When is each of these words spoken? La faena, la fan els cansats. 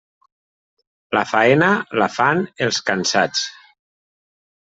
La 1.17 1.21
faena, 1.33 1.67
la 2.01 2.09
fan 2.15 2.41
els 2.67 2.79
cansats. 2.89 3.43